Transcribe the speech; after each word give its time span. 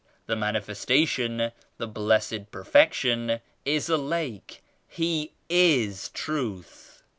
The 0.25 0.35
Mani 0.35 0.59
festation, 0.61 1.51
the 1.77 1.85
Blessed 1.85 2.49
Perfection 2.49 3.39
is 3.65 3.87
a 3.87 3.97
lake. 3.97 4.63
He 4.87 5.33
is 5.47 6.09
Truth." 6.09 7.03